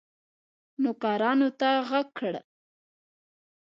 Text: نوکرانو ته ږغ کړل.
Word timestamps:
نوکرانو 0.81 1.49
ته 1.59 1.69
ږغ 1.87 1.91
کړل. 2.17 2.35